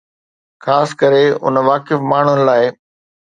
خاص 0.63 0.89
ڪري 1.01 1.23
اڻ 1.45 1.55
واقف 1.69 1.99
ماڻهن 2.11 2.39
لاءِ 2.47 2.63